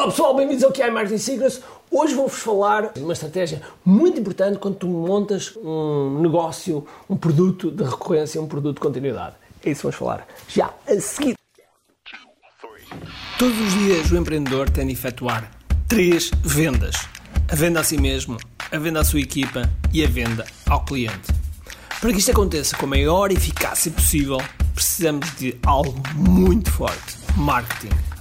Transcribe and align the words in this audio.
Olá 0.00 0.08
pessoal, 0.08 0.34
bem-vindos 0.34 0.64
ao 0.64 0.72
QI 0.72 0.90
Marketing 0.90 1.18
Secrets. 1.18 1.60
Hoje 1.90 2.14
vou-vos 2.14 2.38
falar 2.38 2.90
de 2.94 3.00
uma 3.00 3.12
estratégia 3.12 3.60
muito 3.84 4.18
importante 4.18 4.58
quando 4.58 4.76
tu 4.76 4.86
montas 4.86 5.54
um 5.58 6.22
negócio, 6.22 6.86
um 7.06 7.18
produto 7.18 7.70
de 7.70 7.84
recorrência, 7.84 8.40
um 8.40 8.46
produto 8.46 8.76
de 8.76 8.80
continuidade. 8.80 9.36
É 9.62 9.68
isso 9.68 9.80
que 9.80 9.82
vamos 9.82 9.96
falar 9.96 10.26
já 10.48 10.72
a 10.88 10.98
seguir. 10.98 11.36
Todos 13.38 13.60
os 13.60 13.74
dias 13.74 14.10
o 14.10 14.16
empreendedor 14.16 14.70
tem 14.70 14.86
de 14.86 14.94
efetuar 14.94 15.50
três 15.86 16.30
vendas: 16.42 16.96
a 17.46 17.54
venda 17.54 17.80
a 17.80 17.84
si 17.84 17.98
mesmo, 17.98 18.38
a 18.72 18.78
venda 18.78 19.00
à 19.00 19.04
sua 19.04 19.20
equipa 19.20 19.70
e 19.92 20.02
a 20.02 20.08
venda 20.08 20.46
ao 20.66 20.82
cliente. 20.82 21.30
Para 22.00 22.10
que 22.10 22.20
isto 22.20 22.30
aconteça 22.30 22.74
com 22.74 22.86
a 22.86 22.88
maior 22.88 23.30
eficácia 23.30 23.92
possível, 23.92 24.38
precisamos 24.74 25.30
de 25.36 25.58
algo 25.62 25.94
muito 26.16 26.70
forte: 26.72 27.18
marketing. 27.36 28.09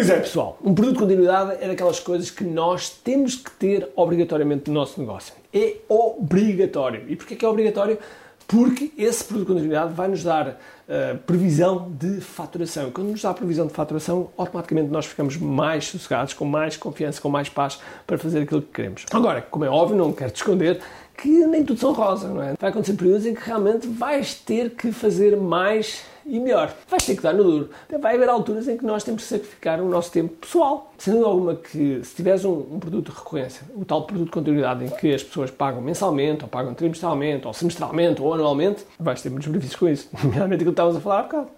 Pois 0.00 0.08
é, 0.08 0.18
pessoal, 0.18 0.58
um 0.64 0.74
produto 0.74 0.94
de 0.94 1.00
continuidade 1.00 1.62
é 1.62 1.68
daquelas 1.68 2.00
coisas 2.00 2.30
que 2.30 2.42
nós 2.42 2.88
temos 2.88 3.34
que 3.34 3.50
ter 3.50 3.86
obrigatoriamente 3.94 4.70
no 4.70 4.80
nosso 4.80 4.98
negócio. 4.98 5.34
É 5.52 5.76
obrigatório. 5.90 7.04
E 7.06 7.14
porquê 7.14 7.36
que 7.36 7.44
é 7.44 7.48
obrigatório? 7.48 7.98
Porque 8.48 8.92
esse 8.96 9.22
produto 9.24 9.48
de 9.48 9.52
continuidade 9.52 9.92
vai 9.92 10.08
nos 10.08 10.24
dar 10.24 10.48
uh, 10.48 11.18
previsão 11.26 11.92
de 12.00 12.18
faturação. 12.22 12.90
Quando 12.90 13.08
nos 13.08 13.20
dá 13.20 13.34
previsão 13.34 13.66
de 13.66 13.74
faturação, 13.74 14.30
automaticamente 14.38 14.88
nós 14.88 15.04
ficamos 15.04 15.36
mais 15.36 15.88
sossegados, 15.88 16.32
com 16.32 16.46
mais 16.46 16.78
confiança, 16.78 17.20
com 17.20 17.28
mais 17.28 17.50
paz 17.50 17.78
para 18.06 18.16
fazer 18.16 18.44
aquilo 18.44 18.62
que 18.62 18.72
queremos. 18.72 19.04
Agora, 19.12 19.42
como 19.42 19.66
é 19.66 19.68
óbvio, 19.68 19.98
não 19.98 20.14
quero 20.14 20.30
te 20.30 20.36
esconder 20.36 20.80
que 21.14 21.28
nem 21.28 21.62
tudo 21.62 21.78
são 21.78 21.92
rosas, 21.92 22.30
não 22.30 22.42
é? 22.42 22.54
Vai 22.58 22.70
acontecer 22.70 22.94
períodos 22.94 23.26
em 23.26 23.34
que 23.34 23.42
realmente 23.44 23.86
vais 23.86 24.32
ter 24.32 24.70
que 24.70 24.90
fazer 24.92 25.36
mais 25.36 26.02
e 26.30 26.38
melhor. 26.38 26.72
Vais 26.88 27.04
ter 27.04 27.16
que 27.16 27.22
dar 27.22 27.34
no 27.34 27.42
duro. 27.42 27.70
Vai 28.00 28.14
haver 28.14 28.28
alturas 28.28 28.68
em 28.68 28.76
que 28.76 28.84
nós 28.84 29.02
temos 29.02 29.24
que 29.24 29.28
sacrificar 29.28 29.80
o 29.80 29.88
nosso 29.88 30.12
tempo 30.12 30.34
pessoal. 30.36 30.92
Sendo 30.96 31.26
alguma 31.26 31.56
que, 31.56 32.00
se 32.04 32.14
tiveres 32.14 32.44
um, 32.44 32.52
um, 32.52 32.78
produto 32.78 33.10
de 33.10 33.18
recorrência, 33.18 33.62
o 33.74 33.84
tal 33.84 34.04
produto 34.04 34.26
de 34.26 34.32
continuidade 34.32 34.84
em 34.84 34.88
que 34.88 35.12
as 35.12 35.22
pessoas 35.22 35.50
pagam 35.50 35.82
mensalmente, 35.82 36.44
ou 36.44 36.48
pagam 36.48 36.72
trimestralmente, 36.72 37.46
ou 37.46 37.52
semestralmente, 37.52 38.22
ou 38.22 38.32
anualmente, 38.32 38.86
vais 38.98 39.20
ter 39.20 39.28
muitos 39.28 39.48
benefícios 39.48 39.78
com 39.78 39.88
isso. 39.88 40.08
Nomeadamente 40.22 40.62
aquilo 40.62 40.70
que 40.70 40.80
estavas 40.80 40.96
a 40.96 41.00
falar 41.00 41.20
há 41.20 41.22
bocado. 41.24 41.48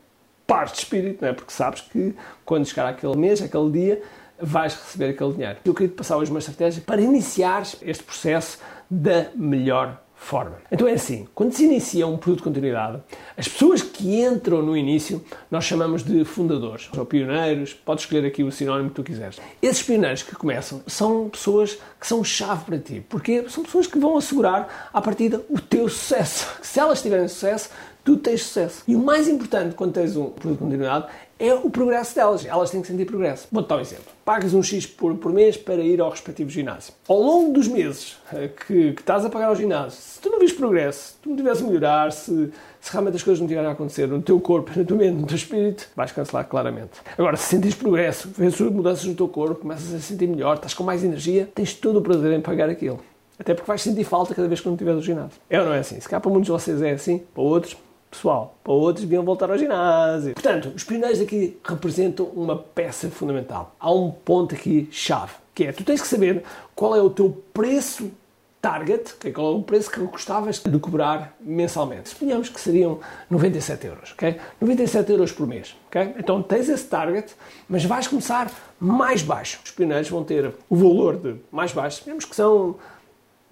Parte 0.46 0.74
de 0.74 0.78
espírito, 0.80 1.22
não 1.22 1.28
é? 1.28 1.32
Porque 1.32 1.52
sabes 1.52 1.82
que 1.82 2.14
quando 2.44 2.66
chegar 2.66 2.88
aquele 2.88 3.16
mês, 3.16 3.42
aquele 3.42 3.70
dia, 3.70 4.02
vais 4.40 4.74
receber 4.74 5.10
aquele 5.10 5.32
dinheiro. 5.34 5.58
Eu 5.64 5.74
queria 5.74 5.88
te 5.88 5.94
passar 5.94 6.16
hoje 6.16 6.30
uma 6.30 6.40
estratégia 6.40 6.82
para 6.84 7.00
iniciar 7.00 7.62
este 7.82 8.02
processo 8.02 8.58
da 8.90 9.26
melhor 9.34 10.00
forma. 10.22 10.56
Então 10.70 10.86
é 10.86 10.92
assim, 10.92 11.26
quando 11.34 11.52
se 11.52 11.64
inicia 11.64 12.06
um 12.06 12.16
produto 12.16 12.38
de 12.38 12.44
continuidade, 12.44 13.02
as 13.36 13.48
pessoas 13.48 13.82
que 13.82 14.22
entram 14.22 14.62
no 14.62 14.76
início 14.76 15.22
nós 15.50 15.64
chamamos 15.64 16.04
de 16.04 16.24
fundadores 16.24 16.88
ou 16.96 17.04
pioneiros, 17.04 17.74
podes 17.74 18.04
escolher 18.04 18.26
aqui 18.26 18.44
o 18.44 18.52
sinónimo 18.52 18.90
que 18.90 18.94
tu 18.94 19.02
quiseres. 19.02 19.38
Esses 19.60 19.82
pioneiros 19.82 20.22
que 20.22 20.34
começam 20.36 20.80
são 20.86 21.28
pessoas 21.28 21.76
que 21.98 22.06
são 22.06 22.22
chave 22.22 22.64
para 22.64 22.78
ti, 22.78 23.04
porque 23.08 23.48
são 23.48 23.64
pessoas 23.64 23.86
que 23.86 23.98
vão 23.98 24.16
assegurar 24.16 24.90
à 24.92 25.02
partida 25.02 25.44
o 25.50 25.60
teu 25.60 25.88
sucesso. 25.88 26.48
Se 26.62 26.78
elas 26.78 27.02
tiverem 27.02 27.26
sucesso, 27.26 27.70
tu 28.04 28.16
tens 28.16 28.44
sucesso. 28.44 28.84
E 28.86 28.94
o 28.94 28.98
mais 28.98 29.28
importante 29.28 29.74
quando 29.74 29.92
tens 29.92 30.16
um 30.16 30.30
produto 30.30 30.52
de 30.52 30.58
continuidade 30.58 31.06
é 31.42 31.54
o 31.54 31.68
progresso 31.68 32.14
delas. 32.14 32.46
Elas 32.46 32.70
têm 32.70 32.80
que 32.80 32.86
sentir 32.86 33.04
progresso. 33.04 33.48
Vou-te 33.50 33.68
dar 33.68 33.76
um 33.76 33.80
exemplo. 33.80 34.04
Pagas 34.24 34.54
um 34.54 34.62
X 34.62 34.86
por, 34.86 35.16
por 35.16 35.32
mês 35.32 35.56
para 35.56 35.82
ir 35.82 36.00
ao 36.00 36.08
respectivo 36.08 36.48
ginásio. 36.48 36.94
Ao 37.08 37.20
longo 37.20 37.52
dos 37.52 37.66
meses 37.66 38.16
eh, 38.32 38.48
que, 38.48 38.92
que 38.92 39.00
estás 39.00 39.24
a 39.24 39.28
pagar 39.28 39.48
ao 39.48 39.56
ginásio, 39.56 40.00
se 40.00 40.20
tu 40.20 40.30
não 40.30 40.38
vês 40.38 40.52
progresso, 40.52 41.08
se 41.08 41.14
tu 41.20 41.30
não 41.30 41.36
tivesse 41.36 41.64
a 41.64 41.66
melhorar, 41.66 42.12
se, 42.12 42.52
se 42.80 42.92
realmente 42.92 43.16
as 43.16 43.22
coisas 43.24 43.40
não 43.40 43.48
tiverem 43.48 43.68
a 43.68 43.72
acontecer 43.72 44.06
no 44.06 44.22
teu 44.22 44.38
corpo, 44.38 44.70
na 44.78 44.84
tua 44.84 44.96
mente, 44.96 45.16
no 45.16 45.26
teu 45.26 45.36
espírito, 45.36 45.88
vais 45.96 46.12
cancelar 46.12 46.46
claramente. 46.46 46.92
Agora, 47.18 47.36
se 47.36 47.48
sentires 47.48 47.74
progresso, 47.74 48.28
vês 48.28 48.60
mudanças 48.60 49.04
no 49.04 49.16
teu 49.16 49.26
corpo, 49.26 49.56
começas 49.56 49.92
a 49.92 49.98
sentir 49.98 50.28
melhor, 50.28 50.54
estás 50.54 50.74
com 50.74 50.84
mais 50.84 51.02
energia, 51.02 51.48
tens 51.52 51.74
todo 51.74 51.98
o 51.98 52.02
prazer 52.02 52.32
em 52.32 52.40
pagar 52.40 52.68
aquilo. 52.68 53.00
Até 53.36 53.54
porque 53.54 53.66
vais 53.66 53.82
sentir 53.82 54.04
falta 54.04 54.32
cada 54.32 54.46
vez 54.46 54.60
que 54.60 54.66
não 54.66 54.74
estiveres 54.74 55.00
no 55.00 55.04
ginásio. 55.04 55.40
É 55.50 55.58
ou 55.58 55.66
não 55.66 55.72
é 55.72 55.80
assim? 55.80 55.98
Se 55.98 56.08
cá 56.08 56.20
para 56.20 56.30
muitos 56.30 56.46
de 56.46 56.52
vocês 56.52 56.80
é 56.80 56.92
assim, 56.92 57.18
para 57.34 57.42
outros, 57.42 57.76
pessoal, 58.12 58.58
para 58.62 58.72
outros 58.72 59.04
deviam 59.04 59.24
voltar 59.24 59.50
ao 59.50 59.58
ginásio. 59.58 60.34
Portanto, 60.34 60.70
os 60.76 60.84
pioneiros 60.84 61.20
aqui 61.20 61.58
representam 61.64 62.26
uma 62.26 62.56
peça 62.56 63.10
fundamental. 63.10 63.74
Há 63.80 63.90
um 63.90 64.10
ponto 64.10 64.54
aqui 64.54 64.86
chave, 64.92 65.32
que 65.54 65.64
é 65.64 65.72
tu 65.72 65.82
tens 65.82 66.00
que 66.00 66.06
saber 66.06 66.44
qual 66.74 66.94
é 66.94 67.00
o 67.00 67.08
teu 67.08 67.42
preço 67.52 68.12
target, 68.60 69.14
que 69.18 69.28
é 69.28 69.32
qual 69.32 69.54
é 69.54 69.56
o 69.56 69.62
preço 69.62 69.90
que 69.90 69.98
gostavas 70.00 70.60
de 70.60 70.78
cobrar 70.78 71.34
mensalmente. 71.40 72.10
Suponhamos 72.10 72.48
que 72.48 72.60
seriam 72.60 73.00
97 73.28 73.86
euros, 73.88 74.12
ok? 74.12 74.36
97 74.60 75.10
euros 75.10 75.32
por 75.32 75.48
mês, 75.48 75.74
ok? 75.88 76.14
Então 76.16 76.40
tens 76.40 76.68
esse 76.68 76.84
target, 76.84 77.34
mas 77.68 77.84
vais 77.84 78.06
começar 78.06 78.52
mais 78.78 79.22
baixo. 79.22 79.58
Os 79.64 79.72
pioneiros 79.72 80.08
vão 80.08 80.22
ter 80.22 80.52
o 80.68 80.76
valor 80.76 81.16
de 81.16 81.36
mais 81.50 81.72
baixo, 81.72 81.96
suponhamos 81.96 82.24
que 82.24 82.36
são 82.36 82.76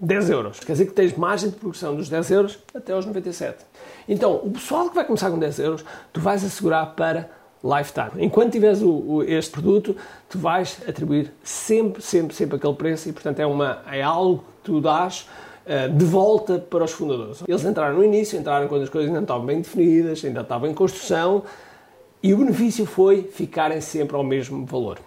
10 0.00 0.31
euros. 0.31 0.61
Quer 0.61 0.72
dizer 0.72 0.87
que 0.87 0.93
tens 0.93 1.15
margem 1.16 1.50
de 1.50 1.56
progressão 1.56 1.94
dos 1.94 2.09
10 2.09 2.31
euros 2.31 2.59
até 2.75 2.93
aos 2.93 3.05
97. 3.05 3.59
Então, 4.09 4.37
o 4.43 4.50
pessoal 4.50 4.88
que 4.88 4.94
vai 4.94 5.05
começar 5.05 5.31
com 5.31 5.38
10 5.38 5.59
euros, 5.59 5.84
tu 6.12 6.21
vais 6.21 6.44
assegurar 6.44 6.94
para 6.94 7.28
lifetime. 7.62 8.25
Enquanto 8.25 8.53
tiveres 8.53 8.81
o, 8.81 8.91
o, 8.91 9.22
este 9.22 9.53
produto, 9.53 9.94
tu 10.28 10.39
vais 10.39 10.78
atribuir 10.89 11.33
sempre, 11.43 12.03
sempre, 12.03 12.34
sempre 12.34 12.56
aquele 12.56 12.75
preço 12.75 13.09
e, 13.09 13.12
portanto, 13.12 13.39
é, 13.41 13.47
uma, 13.47 13.83
é 13.91 14.03
algo 14.03 14.39
que 14.39 14.72
tu 14.72 14.81
dás 14.81 15.28
uh, 15.66 15.93
de 15.93 16.05
volta 16.05 16.59
para 16.59 16.84
os 16.84 16.93
fundadores. 16.93 17.43
Eles 17.47 17.65
entraram 17.65 17.97
no 17.97 18.05
início, 18.05 18.39
entraram 18.39 18.66
quando 18.69 18.83
as 18.83 18.89
coisas 18.89 19.09
ainda 19.10 19.22
estavam 19.22 19.44
bem 19.44 19.60
definidas, 19.60 20.25
ainda 20.25 20.41
estavam 20.41 20.71
em 20.71 20.75
construção 20.75 21.43
e 22.22 22.33
o 22.33 22.39
benefício 22.39 22.87
foi 22.87 23.22
ficarem 23.22 23.81
sempre 23.81 24.16
ao 24.16 24.25
mesmo 24.25 24.65
valor. 24.65 24.99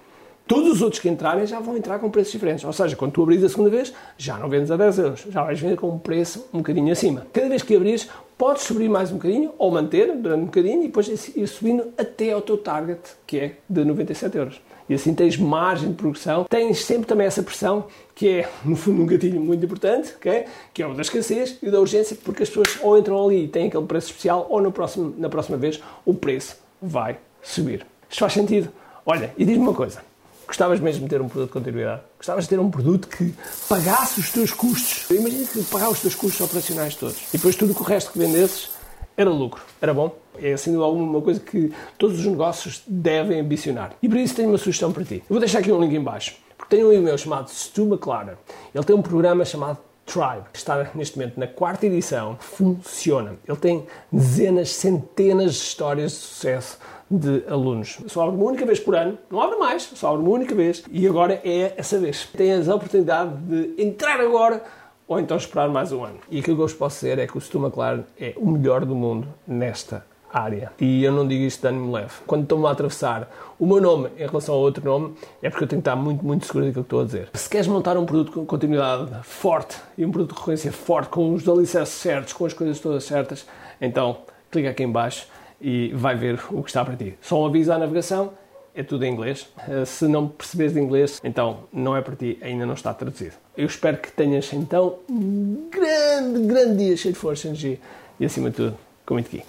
Todos 0.45 0.73
os 0.73 0.81
outros 0.81 1.01
que 1.01 1.07
entrarem 1.07 1.47
já 1.47 1.59
vão 1.59 1.77
entrar 1.77 1.99
com 1.99 2.09
preços 2.09 2.33
diferentes. 2.33 2.65
Ou 2.65 2.73
seja, 2.73 2.95
quando 2.97 3.13
tu 3.13 3.23
abris 3.23 3.43
a 3.43 3.49
segunda 3.49 3.69
vez, 3.69 3.93
já 4.17 4.37
não 4.37 4.49
vendes 4.49 4.69
a 4.71 4.75
10 4.75 4.99
euros, 4.99 5.25
já 5.29 5.41
vais 5.41 5.59
vender 5.59 5.77
com 5.77 5.89
um 5.89 5.97
preço 5.97 6.45
um 6.53 6.57
bocadinho 6.57 6.91
acima. 6.91 7.25
Cada 7.31 7.47
vez 7.47 7.61
que 7.61 7.73
abrires, 7.73 8.09
podes 8.37 8.63
subir 8.63 8.89
mais 8.89 9.09
um 9.09 9.15
bocadinho 9.15 9.53
ou 9.57 9.71
manter 9.71 10.13
durante 10.17 10.41
um 10.41 10.45
bocadinho 10.45 10.83
e 10.83 10.87
depois 10.87 11.07
ir 11.07 11.47
subindo 11.47 11.93
até 11.97 12.33
ao 12.33 12.41
teu 12.41 12.57
target, 12.57 12.99
que 13.25 13.39
é 13.39 13.55
de 13.69 13.85
97 13.85 14.37
euros. 14.37 14.61
E 14.89 14.93
assim 14.93 15.13
tens 15.15 15.37
margem 15.37 15.89
de 15.89 15.95
progressão, 15.95 16.45
tens 16.49 16.83
sempre 16.83 17.07
também 17.07 17.25
essa 17.25 17.41
pressão, 17.41 17.85
que 18.13 18.27
é, 18.27 18.49
no 18.65 18.75
fundo, 18.75 19.01
um 19.01 19.05
gatilho 19.05 19.39
muito 19.39 19.63
importante, 19.63 20.13
okay? 20.17 20.43
que 20.73 20.83
é 20.83 20.87
o 20.87 20.93
da 20.93 21.03
escassez 21.03 21.57
e 21.63 21.71
da 21.71 21.79
urgência, 21.79 22.17
porque 22.21 22.43
as 22.43 22.49
pessoas 22.49 22.77
ou 22.81 22.97
entram 22.97 23.25
ali 23.25 23.45
e 23.45 23.47
têm 23.47 23.67
aquele 23.67 23.85
preço 23.85 24.07
especial, 24.07 24.45
ou 24.49 24.61
no 24.61 24.73
próximo, 24.73 25.15
na 25.17 25.29
próxima 25.29 25.57
vez 25.57 25.81
o 26.05 26.13
preço 26.13 26.57
vai 26.81 27.17
subir. 27.41 27.85
Isto 28.09 28.19
faz 28.19 28.33
sentido? 28.33 28.69
Olha, 29.05 29.33
e 29.37 29.45
diz-me 29.45 29.63
uma 29.63 29.73
coisa 29.73 30.12
Gostavas 30.53 30.79
mesmo 30.79 31.05
de 31.05 31.09
ter 31.09 31.19
um 31.19 31.27
produto 31.27 31.47
de 31.47 31.53
continuidade? 31.53 32.01
Gostavas 32.15 32.43
de 32.43 32.49
ter 32.51 32.59
um 32.59 32.69
produto 32.69 33.07
que 33.07 33.33
pagasse 33.67 34.19
os 34.19 34.29
teus 34.29 34.53
custos? 34.53 35.09
Imagina 35.09 35.47
que 35.47 35.63
pagava 35.63 35.89
os 35.89 35.99
teus 35.99 36.13
custos 36.13 36.41
operacionais 36.41 36.93
todos 36.93 37.17
e 37.29 37.37
depois 37.37 37.55
tudo 37.55 37.75
o 37.75 37.83
resto 37.83 38.11
que 38.11 38.19
vendesses 38.19 38.69
era 39.17 39.31
lucro. 39.31 39.63
Era 39.81 39.95
bom? 39.95 40.15
É 40.39 40.53
assim 40.53 40.75
alguma 40.75 41.19
coisa 41.21 41.39
que 41.39 41.73
todos 41.97 42.19
os 42.19 42.25
negócios 42.27 42.83
devem 42.85 43.39
ambicionar. 43.39 43.93
E 43.99 44.07
por 44.07 44.15
isso 44.15 44.35
tenho 44.35 44.49
uma 44.49 44.59
sugestão 44.59 44.91
para 44.91 45.03
ti. 45.03 45.23
Eu 45.27 45.29
vou 45.29 45.39
deixar 45.39 45.57
aqui 45.57 45.71
um 45.71 45.81
link 45.81 45.95
em 45.95 46.03
baixo. 46.03 46.35
Porque 46.55 46.75
tem 46.75 46.85
um 46.85 47.01
meu 47.01 47.17
chamado 47.17 47.49
Stu 47.49 47.87
McLaren. 47.87 48.35
Ele 48.75 48.83
tem 48.83 48.95
um 48.95 49.01
programa 49.01 49.44
chamado 49.45 49.79
Tribe. 50.05 50.45
Está 50.53 50.89
neste 50.94 51.17
momento 51.17 51.39
na 51.39 51.47
quarta 51.47 51.85
edição. 51.85 52.38
Funciona. 52.39 53.35
Ele 53.47 53.57
tem 53.57 53.85
dezenas, 54.11 54.69
centenas 54.71 55.53
de 55.55 55.61
histórias 55.61 56.11
de 56.11 56.17
sucesso 56.17 56.79
de 57.09 57.44
alunos. 57.47 58.00
Só 58.07 58.23
abre 58.23 58.35
uma 58.35 58.45
única 58.45 58.65
vez 58.65 58.79
por 58.79 58.95
ano, 58.95 59.17
não 59.29 59.41
abre 59.41 59.57
mais, 59.57 59.83
só 59.83 60.09
abre 60.09 60.21
uma 60.21 60.31
única 60.31 60.55
vez 60.55 60.83
e 60.91 61.07
agora 61.07 61.39
é 61.44 61.73
essa 61.77 62.00
vez. 62.00 62.27
Tens 62.35 62.67
a 62.67 62.75
oportunidade 62.75 63.35
de 63.38 63.81
entrar 63.81 64.19
agora 64.19 64.63
ou 65.07 65.19
então 65.19 65.38
esperar 65.38 65.69
mais 65.69 65.91
um 65.91 66.03
ano. 66.03 66.19
E 66.29 66.39
aquilo 66.39 66.56
que 66.56 66.61
eu 66.61 66.67
vos 66.67 66.73
posso 66.73 66.95
dizer 66.95 67.19
é 67.19 67.27
que 67.27 67.38
o 67.38 67.41
Stu 67.41 67.59
McLaren 67.59 68.03
é 68.19 68.33
o 68.38 68.49
melhor 68.49 68.85
do 68.85 68.95
mundo 68.95 69.27
nesta 69.45 70.03
área. 70.33 70.71
E 70.80 71.03
eu 71.03 71.12
não 71.12 71.27
digo 71.27 71.44
isto 71.44 71.62
de 71.62 71.68
ânimo 71.68 71.91
leve. 71.91 72.12
Quando 72.25 72.44
estou-me 72.44 72.65
a 72.65 72.71
atravessar 72.71 73.30
o 73.59 73.68
meu 73.68 73.80
nome 73.80 74.09
em 74.18 74.25
relação 74.25 74.56
a 74.56 74.57
outro 74.57 74.83
nome, 74.83 75.13
é 75.41 75.50
porque 75.50 75.63
eu 75.63 75.68
tenho 75.68 75.81
que 75.81 75.88
estar 75.88 75.95
muito, 75.95 76.25
muito 76.25 76.45
seguro 76.45 76.65
daquilo 76.65 76.83
que 76.83 76.88
estou 76.88 77.01
a 77.01 77.06
dizer. 77.06 77.30
Se 77.33 77.47
queres 77.47 77.68
montar 77.68 77.95
um 77.97 78.06
produto 78.06 78.31
com 78.31 78.45
continuidade 78.45 79.12
forte 79.21 79.77
e 79.97 80.03
um 80.03 80.12
produto 80.12 80.33
de 80.33 80.39
recorrência 80.39 80.71
forte, 80.71 81.09
com 81.09 81.33
os 81.33 81.47
alicerces 81.47 81.94
certos, 81.94 82.33
com 82.33 82.45
as 82.45 82.53
coisas 82.53 82.80
todas 82.80 83.03
certas, 83.03 83.45
então 83.80 84.18
clica 84.50 84.71
aqui 84.71 84.83
em 84.83 84.91
baixo 84.91 85.27
e 85.62 85.91
vai 85.94 86.15
ver 86.15 86.39
o 86.50 86.63
que 86.63 86.69
está 86.69 86.83
para 86.83 86.95
ti. 86.95 87.15
Só 87.21 87.41
um 87.41 87.45
aviso 87.45 87.71
à 87.71 87.77
navegação 87.77 88.31
é 88.75 88.81
tudo 88.81 89.06
em 89.06 89.13
inglês. 89.13 89.47
Uh, 89.68 89.85
se 89.85 90.07
não 90.07 90.27
percebes 90.27 90.74
de 90.74 90.80
inglês, 90.80 91.21
então 91.24 91.65
não 91.71 91.95
é 91.95 92.01
para 92.01 92.15
ti, 92.15 92.38
ainda 92.41 92.65
não 92.65 92.74
está 92.74 92.94
traduzido. 92.94 93.33
Eu 93.56 93.68
espero 93.68 93.97
que 93.97 94.12
tenhas 94.12 94.51
então 94.51 94.97
um 95.09 95.69
grande, 95.71 96.47
grande 96.47 96.77
dia 96.77 96.97
cheio 96.97 97.13
de 97.13 97.19
força, 97.19 97.47
energia 97.47 97.80
e 98.19 98.25
acima 98.25 98.50
de 98.50 98.56
tudo, 98.56 98.77
com 99.06 99.13
muito 99.13 99.27
aqui. 99.27 99.44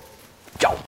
Chao. 0.59 0.77